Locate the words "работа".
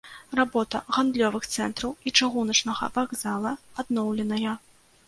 0.37-0.79